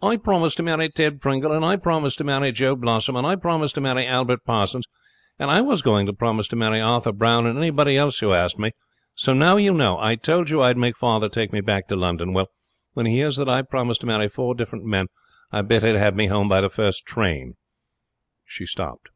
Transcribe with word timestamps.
'I 0.00 0.16
promised 0.16 0.56
to 0.56 0.62
marry 0.62 0.88
Ted 0.88 1.20
Pringle, 1.20 1.52
and 1.52 1.62
I 1.66 1.76
promised 1.76 2.16
to 2.16 2.24
marry 2.24 2.50
Joe 2.50 2.74
Blossom, 2.76 3.14
and 3.14 3.26
I 3.26 3.36
promised 3.36 3.74
to 3.74 3.82
marry 3.82 4.06
Albert 4.06 4.40
Parsons. 4.46 4.86
And 5.38 5.50
I 5.50 5.60
was 5.60 5.82
going 5.82 6.06
to 6.06 6.14
promise 6.14 6.48
to 6.48 6.56
marry 6.56 6.80
Arthur 6.80 7.12
Brown 7.12 7.44
and 7.46 7.58
anybody 7.58 7.94
else 7.94 8.20
who 8.20 8.32
asked 8.32 8.58
me. 8.58 8.72
So 9.14 9.34
now 9.34 9.58
you 9.58 9.74
know! 9.74 9.98
I 9.98 10.14
told 10.16 10.48
you 10.48 10.62
I'd 10.62 10.78
make 10.78 10.96
father 10.96 11.28
take 11.28 11.52
me 11.52 11.60
back 11.60 11.88
to 11.88 11.94
London. 11.96 12.32
Well, 12.32 12.48
when 12.94 13.04
he 13.04 13.16
hears 13.16 13.36
that 13.36 13.50
I've 13.50 13.68
promised 13.68 14.00
to 14.00 14.06
marry 14.06 14.28
four 14.30 14.54
different 14.54 14.86
men, 14.86 15.08
I 15.52 15.60
bet 15.60 15.82
he'll 15.82 15.98
have 15.98 16.16
me 16.16 16.28
home 16.28 16.48
by 16.48 16.62
the 16.62 16.70
first 16.70 17.04
train.' 17.04 17.56
She 18.46 18.64
stopped. 18.64 19.10